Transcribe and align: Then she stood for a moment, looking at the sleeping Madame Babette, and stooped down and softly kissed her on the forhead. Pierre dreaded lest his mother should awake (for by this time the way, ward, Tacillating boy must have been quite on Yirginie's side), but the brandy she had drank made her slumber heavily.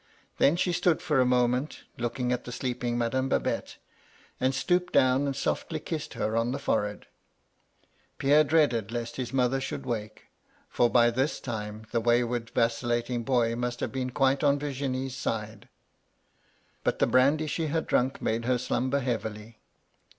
Then 0.39 0.55
she 0.55 0.73
stood 0.73 0.99
for 0.99 1.19
a 1.19 1.27
moment, 1.27 1.81
looking 1.99 2.31
at 2.33 2.45
the 2.45 2.51
sleeping 2.51 2.97
Madame 2.97 3.29
Babette, 3.29 3.77
and 4.39 4.55
stooped 4.55 4.91
down 4.93 5.27
and 5.27 5.35
softly 5.35 5.79
kissed 5.79 6.15
her 6.15 6.35
on 6.35 6.51
the 6.53 6.57
forhead. 6.57 7.05
Pierre 8.17 8.43
dreaded 8.43 8.91
lest 8.91 9.17
his 9.17 9.31
mother 9.31 9.61
should 9.61 9.85
awake 9.85 10.23
(for 10.67 10.89
by 10.89 11.11
this 11.11 11.39
time 11.39 11.85
the 11.91 12.01
way, 12.01 12.23
ward, 12.23 12.49
Tacillating 12.55 13.21
boy 13.23 13.55
must 13.55 13.79
have 13.79 13.91
been 13.91 14.09
quite 14.09 14.43
on 14.43 14.57
Yirginie's 14.59 15.15
side), 15.15 15.69
but 16.83 16.97
the 16.97 17.05
brandy 17.05 17.45
she 17.45 17.67
had 17.67 17.85
drank 17.85 18.23
made 18.23 18.45
her 18.45 18.57
slumber 18.57 19.01
heavily. 19.01 19.59